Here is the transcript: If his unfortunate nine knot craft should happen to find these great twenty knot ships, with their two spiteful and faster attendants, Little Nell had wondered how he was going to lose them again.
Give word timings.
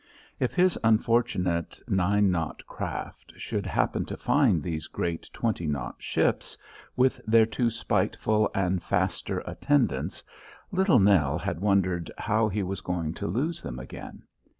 If 0.39 0.55
his 0.55 0.79
unfortunate 0.83 1.79
nine 1.87 2.31
knot 2.31 2.65
craft 2.65 3.33
should 3.37 3.67
happen 3.67 4.03
to 4.07 4.17
find 4.17 4.63
these 4.63 4.87
great 4.87 5.29
twenty 5.31 5.67
knot 5.67 5.97
ships, 5.99 6.57
with 6.95 7.21
their 7.27 7.45
two 7.45 7.69
spiteful 7.69 8.49
and 8.55 8.81
faster 8.81 9.43
attendants, 9.45 10.23
Little 10.71 10.97
Nell 10.97 11.37
had 11.37 11.59
wondered 11.61 12.09
how 12.17 12.49
he 12.49 12.63
was 12.63 12.81
going 12.81 13.13
to 13.13 13.27
lose 13.27 13.61
them 13.61 13.77
again. 13.77 14.23